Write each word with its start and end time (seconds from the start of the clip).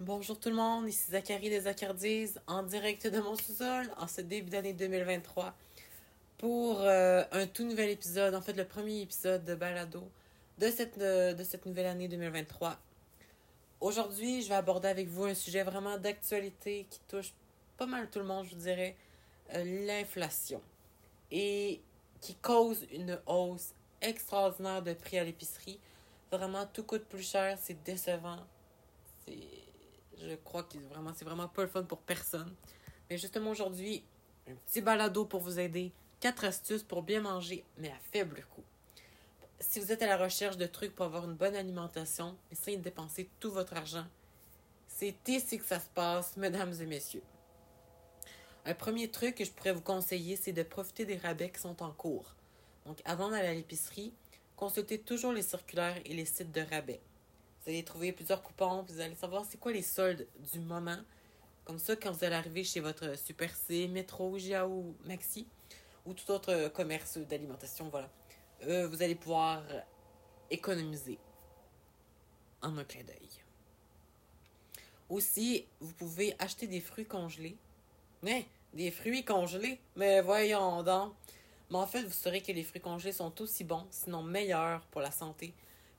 Bonjour 0.00 0.38
tout 0.38 0.50
le 0.50 0.56
monde, 0.56 0.86
ici 0.86 1.10
Zachary 1.10 1.48
des 1.48 1.60
Zachardies 1.60 2.34
en 2.46 2.62
direct 2.62 3.06
de 3.06 3.18
mon 3.18 3.34
sous-sol 3.34 3.90
en 3.96 4.06
ce 4.06 4.20
début 4.20 4.50
d'année 4.50 4.74
2023 4.74 5.54
pour 6.36 6.82
euh, 6.82 7.24
un 7.32 7.46
tout 7.46 7.64
nouvel 7.64 7.88
épisode, 7.88 8.34
en 8.34 8.42
fait 8.42 8.52
le 8.52 8.66
premier 8.66 9.00
épisode 9.00 9.42
de 9.46 9.54
Balado 9.54 10.06
de 10.58 10.70
cette, 10.70 10.98
de 10.98 11.42
cette 11.42 11.64
nouvelle 11.64 11.86
année 11.86 12.08
2023. 12.08 12.78
Aujourd'hui, 13.80 14.42
je 14.42 14.50
vais 14.50 14.56
aborder 14.56 14.88
avec 14.88 15.08
vous 15.08 15.24
un 15.24 15.34
sujet 15.34 15.62
vraiment 15.62 15.96
d'actualité 15.96 16.86
qui 16.90 17.00
touche 17.08 17.32
pas 17.78 17.86
mal 17.86 18.10
tout 18.10 18.18
le 18.18 18.26
monde, 18.26 18.44
je 18.44 18.54
vous 18.54 18.60
dirais, 18.60 18.96
euh, 19.54 19.86
l'inflation 19.86 20.60
et 21.30 21.80
qui 22.20 22.34
cause 22.34 22.86
une 22.92 23.18
hausse 23.24 23.72
extraordinaire 24.02 24.82
de 24.82 24.92
prix 24.92 25.18
à 25.18 25.24
l'épicerie. 25.24 25.80
Vraiment, 26.30 26.66
tout 26.66 26.82
coûte 26.82 27.04
plus 27.04 27.26
cher, 27.26 27.56
c'est 27.58 27.82
décevant. 27.82 28.40
C'est 29.24 29.65
je 30.18 30.34
crois 30.36 30.62
que 30.62 30.74
c'est 31.14 31.24
vraiment 31.24 31.48
pas 31.48 31.62
le 31.62 31.68
fun 31.68 31.82
pour 31.82 31.98
personne. 31.98 32.54
Mais 33.08 33.18
justement 33.18 33.50
aujourd'hui, 33.50 34.04
un 34.48 34.54
petit 34.54 34.80
balado 34.80 35.24
pour 35.24 35.40
vous 35.40 35.58
aider. 35.58 35.92
Quatre 36.20 36.44
astuces 36.44 36.82
pour 36.82 37.02
bien 37.02 37.20
manger, 37.20 37.64
mais 37.78 37.90
à 37.90 37.98
faible 38.10 38.44
coût. 38.54 38.64
Si 39.60 39.80
vous 39.80 39.92
êtes 39.92 40.02
à 40.02 40.06
la 40.06 40.16
recherche 40.16 40.56
de 40.56 40.66
trucs 40.66 40.94
pour 40.94 41.06
avoir 41.06 41.24
une 41.24 41.34
bonne 41.34 41.54
alimentation, 41.54 42.36
essayez 42.50 42.78
de 42.78 42.82
dépenser 42.82 43.28
tout 43.38 43.50
votre 43.50 43.74
argent. 43.74 44.06
C'est 44.88 45.14
ici 45.28 45.58
que 45.58 45.64
ça 45.64 45.78
se 45.78 45.88
passe, 45.90 46.36
mesdames 46.36 46.72
et 46.80 46.86
messieurs. 46.86 47.22
Un 48.64 48.74
premier 48.74 49.10
truc 49.10 49.34
que 49.36 49.44
je 49.44 49.50
pourrais 49.50 49.72
vous 49.72 49.82
conseiller, 49.82 50.36
c'est 50.36 50.52
de 50.52 50.62
profiter 50.62 51.04
des 51.04 51.18
rabais 51.18 51.50
qui 51.50 51.60
sont 51.60 51.82
en 51.82 51.92
cours. 51.92 52.34
Donc, 52.86 53.00
avant 53.04 53.30
d'aller 53.30 53.48
à 53.48 53.54
l'épicerie, 53.54 54.12
consultez 54.56 54.98
toujours 54.98 55.32
les 55.32 55.42
circulaires 55.42 56.00
et 56.04 56.14
les 56.14 56.24
sites 56.24 56.52
de 56.52 56.62
rabais. 56.62 57.00
Vous 57.66 57.72
allez 57.72 57.82
trouver 57.82 58.12
plusieurs 58.12 58.44
coupons, 58.44 58.82
vous 58.82 59.00
allez 59.00 59.16
savoir 59.16 59.44
c'est 59.44 59.58
quoi 59.58 59.72
les 59.72 59.82
soldes 59.82 60.28
du 60.52 60.60
moment. 60.60 60.98
Comme 61.64 61.80
ça, 61.80 61.96
quand 61.96 62.12
vous 62.12 62.22
allez 62.22 62.36
arriver 62.36 62.62
chez 62.62 62.78
votre 62.78 63.18
Super 63.18 63.52
C, 63.56 63.88
Métro, 63.88 64.36
GA 64.38 64.68
ou 64.68 64.94
Maxi, 65.04 65.48
ou 66.04 66.14
tout 66.14 66.30
autre 66.30 66.68
commerce 66.68 67.18
d'alimentation, 67.18 67.88
voilà, 67.88 68.08
euh, 68.62 68.86
vous 68.86 69.02
allez 69.02 69.16
pouvoir 69.16 69.64
économiser 70.48 71.18
en 72.62 72.78
un 72.78 72.84
clin 72.84 73.02
d'œil. 73.02 73.30
Aussi, 75.08 75.66
vous 75.80 75.94
pouvez 75.94 76.36
acheter 76.38 76.68
des 76.68 76.80
fruits 76.80 77.04
congelés. 77.04 77.56
Mais, 78.22 78.46
des 78.74 78.92
fruits 78.92 79.24
congelés? 79.24 79.80
Mais 79.96 80.20
voyons 80.20 80.84
donc. 80.84 81.14
Mais 81.70 81.78
en 81.78 81.86
fait, 81.88 82.04
vous 82.04 82.12
saurez 82.12 82.42
que 82.42 82.52
les 82.52 82.62
fruits 82.62 82.80
congelés 82.80 83.10
sont 83.10 83.42
aussi 83.42 83.64
bons, 83.64 83.88
sinon 83.90 84.22
meilleurs 84.22 84.82
pour 84.92 85.00
la 85.00 85.10
santé 85.10 85.52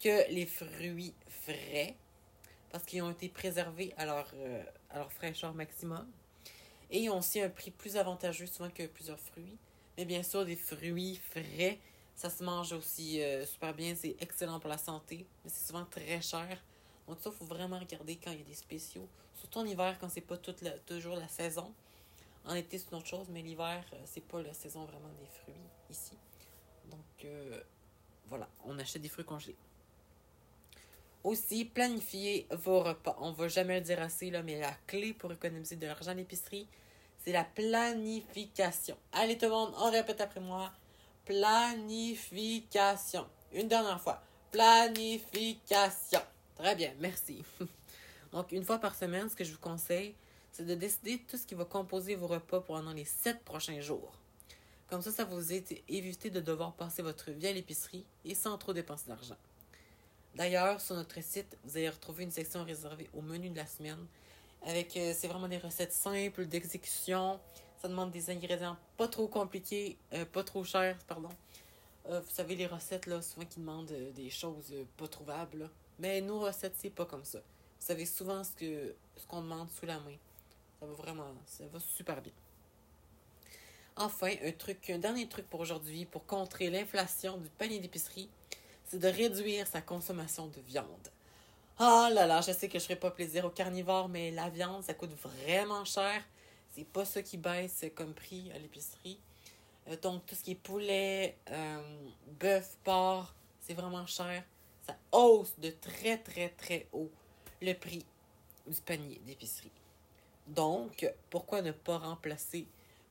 que 0.00 0.32
les 0.32 0.46
fruits 0.46 1.14
frais 1.28 1.94
parce 2.70 2.84
qu'ils 2.84 3.02
ont 3.02 3.10
été 3.10 3.28
préservés 3.28 3.92
à 3.96 4.06
leur, 4.06 4.32
euh, 4.34 4.62
à 4.90 4.98
leur 4.98 5.12
fraîcheur 5.12 5.52
maximum. 5.54 6.06
Et 6.90 7.00
ils 7.00 7.10
ont 7.10 7.18
aussi 7.18 7.40
un 7.40 7.50
prix 7.50 7.70
plus 7.70 7.96
avantageux 7.96 8.46
souvent 8.46 8.70
que 8.70 8.86
plusieurs 8.86 9.18
fruits. 9.18 9.56
Mais 9.96 10.04
bien 10.04 10.22
sûr, 10.22 10.44
des 10.44 10.56
fruits 10.56 11.16
frais, 11.16 11.78
ça 12.16 12.30
se 12.30 12.42
mange 12.42 12.72
aussi 12.72 13.20
euh, 13.20 13.44
super 13.44 13.74
bien. 13.74 13.94
C'est 13.94 14.16
excellent 14.20 14.60
pour 14.60 14.70
la 14.70 14.78
santé, 14.78 15.26
mais 15.44 15.50
c'est 15.50 15.66
souvent 15.66 15.84
très 15.84 16.20
cher. 16.22 16.62
Donc 17.06 17.18
ça, 17.20 17.30
il 17.32 17.36
faut 17.36 17.44
vraiment 17.44 17.78
regarder 17.78 18.16
quand 18.16 18.30
il 18.30 18.38
y 18.38 18.42
a 18.42 18.44
des 18.44 18.54
spéciaux. 18.54 19.08
Surtout 19.34 19.58
en 19.58 19.66
hiver, 19.66 19.98
quand 20.00 20.08
c'est 20.08 20.20
pas 20.20 20.36
toujours 20.36 21.16
la 21.16 21.28
saison. 21.28 21.72
En 22.46 22.54
été, 22.54 22.78
c'est 22.78 22.90
une 22.90 22.98
autre 22.98 23.06
chose, 23.06 23.26
mais 23.30 23.42
l'hiver, 23.42 23.84
euh, 23.92 23.96
c'est 24.04 24.24
pas 24.24 24.40
la 24.42 24.54
saison 24.54 24.84
vraiment 24.84 25.10
des 25.20 25.26
fruits 25.26 25.54
ici. 25.90 26.16
Donc 26.90 27.26
voilà, 28.28 28.48
on 28.64 28.78
achète 28.78 29.02
des 29.02 29.08
fruits 29.08 29.24
congelés. 29.24 29.56
Aussi, 31.22 31.66
planifier 31.66 32.46
vos 32.50 32.82
repas. 32.82 33.14
On 33.20 33.32
va 33.32 33.48
jamais 33.48 33.80
le 33.80 33.84
dire 33.84 34.00
assez, 34.00 34.30
là, 34.30 34.42
mais 34.42 34.58
la 34.58 34.72
clé 34.86 35.12
pour 35.12 35.30
économiser 35.32 35.76
de 35.76 35.86
l'argent 35.86 36.12
à 36.12 36.14
l'épicerie, 36.14 36.66
c'est 37.22 37.32
la 37.32 37.44
planification. 37.44 38.96
Allez 39.12 39.36
tout 39.36 39.44
le 39.44 39.50
monde, 39.50 39.74
on 39.76 39.90
répète 39.90 40.22
après 40.22 40.40
moi. 40.40 40.72
Planification. 41.26 43.26
Une 43.52 43.68
dernière 43.68 44.00
fois. 44.00 44.22
Planification. 44.50 46.22
Très 46.56 46.74
bien, 46.74 46.94
merci. 47.00 47.44
Donc, 48.32 48.50
une 48.52 48.64
fois 48.64 48.78
par 48.78 48.94
semaine, 48.94 49.28
ce 49.28 49.36
que 49.36 49.44
je 49.44 49.52
vous 49.52 49.58
conseille, 49.58 50.14
c'est 50.52 50.64
de 50.64 50.74
décider 50.74 51.18
tout 51.28 51.36
ce 51.36 51.46
qui 51.46 51.54
va 51.54 51.66
composer 51.66 52.14
vos 52.14 52.28
repas 52.28 52.60
pendant 52.60 52.92
les 52.92 53.04
sept 53.04 53.44
prochains 53.44 53.80
jours. 53.80 54.12
Comme 54.88 55.02
ça, 55.02 55.12
ça 55.12 55.24
vous 55.24 55.52
évite 55.52 56.32
de 56.32 56.40
devoir 56.40 56.72
passer 56.72 57.02
votre 57.02 57.30
vie 57.30 57.46
à 57.46 57.52
l'épicerie 57.52 58.06
et 58.24 58.34
sans 58.34 58.56
trop 58.56 58.72
dépenser 58.72 59.08
d'argent. 59.08 59.36
D'ailleurs, 60.34 60.80
sur 60.80 60.94
notre 60.94 61.20
site, 61.22 61.58
vous 61.64 61.76
allez 61.76 61.88
retrouver 61.88 62.24
une 62.24 62.30
section 62.30 62.64
réservée 62.64 63.08
au 63.14 63.20
menu 63.20 63.50
de 63.50 63.56
la 63.56 63.66
semaine. 63.66 64.06
Avec, 64.62 64.96
euh, 64.96 65.12
c'est 65.16 65.26
vraiment 65.26 65.48
des 65.48 65.58
recettes 65.58 65.92
simples 65.92 66.46
d'exécution. 66.46 67.40
Ça 67.82 67.88
demande 67.88 68.10
des 68.10 68.30
ingrédients 68.30 68.76
pas 68.96 69.08
trop 69.08 69.26
compliqués, 69.26 69.96
euh, 70.12 70.24
pas 70.24 70.44
trop 70.44 70.62
chers, 70.64 70.98
pardon. 71.08 71.30
Euh, 72.08 72.20
vous 72.20 72.30
savez, 72.30 72.54
les 72.54 72.66
recettes, 72.66 73.06
là, 73.06 73.22
souvent 73.22 73.46
qui 73.46 73.58
demandent 73.58 73.92
des 74.14 74.30
choses 74.30 74.74
pas 74.96 75.08
trouvables. 75.08 75.68
Mais 75.98 76.20
nos 76.20 76.40
recettes, 76.40 76.74
c'est 76.76 76.90
pas 76.90 77.06
comme 77.06 77.24
ça. 77.24 77.38
Vous 77.38 77.86
savez 77.86 78.06
souvent 78.06 78.44
ce 78.44 78.52
que 78.52 78.94
ce 79.16 79.26
qu'on 79.26 79.42
demande 79.42 79.70
sous 79.70 79.86
la 79.86 79.98
main. 79.98 80.16
Ça 80.78 80.86
va 80.86 80.92
vraiment, 80.92 81.34
ça 81.46 81.64
va 81.72 81.80
super 81.80 82.22
bien. 82.22 82.32
Enfin, 83.96 84.32
un 84.42 84.52
truc, 84.52 84.88
un 84.90 84.98
dernier 84.98 85.28
truc 85.28 85.48
pour 85.50 85.60
aujourd'hui, 85.60 86.04
pour 86.04 86.24
contrer 86.24 86.70
l'inflation 86.70 87.36
du 87.36 87.48
panier 87.50 87.80
d'épicerie, 87.80 88.30
c'est 88.90 88.98
de 88.98 89.06
réduire 89.06 89.68
sa 89.68 89.80
consommation 89.80 90.48
de 90.48 90.60
viande. 90.62 91.08
Ah 91.78 92.10
là 92.12 92.26
là, 92.26 92.40
je 92.40 92.50
sais 92.50 92.68
que 92.68 92.76
je 92.76 92.84
ferai 92.84 92.96
pas 92.96 93.12
plaisir 93.12 93.44
aux 93.44 93.50
carnivores, 93.50 94.08
mais 94.08 94.32
la 94.32 94.50
viande, 94.50 94.82
ça 94.82 94.94
coûte 94.94 95.12
vraiment 95.12 95.84
cher. 95.84 96.24
C'est 96.72 96.84
pas 96.84 97.04
ça 97.04 97.22
qui 97.22 97.36
baisse 97.36 97.84
comme 97.94 98.12
prix 98.14 98.50
à 98.52 98.58
l'épicerie. 98.58 99.20
Euh, 99.86 99.96
donc, 100.02 100.26
tout 100.26 100.34
ce 100.34 100.42
qui 100.42 100.52
est 100.52 100.56
poulet, 100.56 101.36
euh, 101.50 102.00
bœuf, 102.40 102.76
porc, 102.82 103.32
c'est 103.60 103.74
vraiment 103.74 104.06
cher. 104.06 104.42
Ça 104.84 104.96
hausse 105.12 105.56
de 105.58 105.70
très, 105.70 106.18
très, 106.18 106.48
très 106.48 106.88
haut 106.92 107.12
le 107.62 107.74
prix 107.74 108.04
du 108.66 108.80
panier 108.80 109.20
d'épicerie. 109.24 109.70
Donc, 110.48 111.08
pourquoi 111.30 111.62
ne 111.62 111.70
pas 111.70 111.98
remplacer 111.98 112.66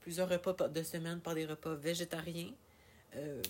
plusieurs 0.00 0.28
repas 0.28 0.68
de 0.68 0.82
semaine 0.82 1.20
par 1.20 1.34
des 1.34 1.46
repas 1.46 1.74
végétariens 1.74 2.52
euh, 3.16 3.40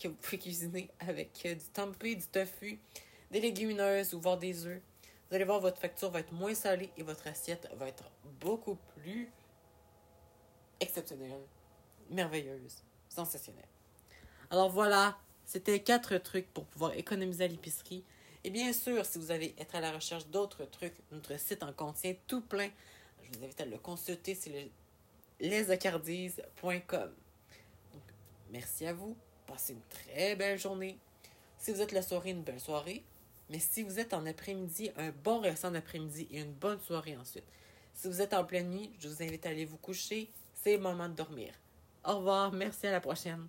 que 0.00 0.08
vous 0.08 0.14
pouvez 0.14 0.38
cuisiner 0.38 0.90
avec 0.98 1.42
euh, 1.46 1.54
du 1.54 1.64
tempeh, 1.66 2.16
du 2.16 2.26
tofu, 2.26 2.80
des 3.30 3.40
légumineuses 3.40 4.14
ou 4.14 4.20
voire 4.20 4.38
des 4.38 4.66
œufs. 4.66 4.80
Vous 5.28 5.36
allez 5.36 5.44
voir, 5.44 5.60
votre 5.60 5.78
facture 5.78 6.10
va 6.10 6.20
être 6.20 6.32
moins 6.32 6.54
salée 6.54 6.90
et 6.96 7.02
votre 7.02 7.26
assiette 7.26 7.68
va 7.76 7.86
être 7.86 8.04
beaucoup 8.40 8.76
plus 8.96 9.30
exceptionnelle, 10.80 11.42
merveilleuse, 12.08 12.82
sensationnelle. 13.08 13.68
Alors 14.50 14.70
voilà, 14.70 15.16
c'était 15.44 15.80
quatre 15.80 16.16
trucs 16.18 16.52
pour 16.52 16.64
pouvoir 16.64 16.94
économiser 16.94 17.44
à 17.44 17.48
l'épicerie. 17.48 18.02
Et 18.42 18.50
bien 18.50 18.72
sûr, 18.72 19.04
si 19.04 19.18
vous 19.18 19.30
allez 19.30 19.54
être 19.58 19.74
à 19.76 19.80
la 19.80 19.92
recherche 19.92 20.26
d'autres 20.28 20.64
trucs, 20.64 20.96
notre 21.12 21.38
site 21.38 21.62
en 21.62 21.72
contient 21.72 22.14
tout 22.26 22.40
plein. 22.40 22.70
Je 23.22 23.38
vous 23.38 23.44
invite 23.44 23.60
à 23.60 23.66
le 23.66 23.78
consulter, 23.78 24.34
c'est 24.34 24.50
le 24.50 25.48
lesacardies.com. 25.48 27.14
Merci 28.50 28.86
à 28.86 28.92
vous. 28.92 29.16
Passez 29.50 29.72
une 29.72 29.82
très 29.88 30.36
belle 30.36 30.60
journée. 30.60 30.96
Si 31.58 31.72
vous 31.72 31.80
êtes 31.80 31.90
la 31.90 32.02
soirée, 32.02 32.30
une 32.30 32.42
belle 32.42 32.60
soirée. 32.60 33.02
Mais 33.48 33.58
si 33.58 33.82
vous 33.82 33.98
êtes 33.98 34.14
en 34.14 34.24
après-midi, 34.24 34.92
un 34.96 35.10
bon 35.24 35.40
restant 35.40 35.72
d'après-midi 35.72 36.28
et 36.30 36.40
une 36.40 36.52
bonne 36.52 36.78
soirée 36.78 37.16
ensuite. 37.16 37.44
Si 37.92 38.06
vous 38.06 38.22
êtes 38.22 38.32
en 38.32 38.44
pleine 38.44 38.70
nuit, 38.70 38.92
je 39.00 39.08
vous 39.08 39.22
invite 39.22 39.44
à 39.46 39.48
aller 39.48 39.64
vous 39.64 39.76
coucher. 39.76 40.30
C'est 40.54 40.76
le 40.76 40.82
moment 40.82 41.08
de 41.08 41.14
dormir. 41.14 41.52
Au 42.04 42.18
revoir. 42.18 42.52
Merci 42.52 42.86
à 42.86 42.92
la 42.92 43.00
prochaine. 43.00 43.48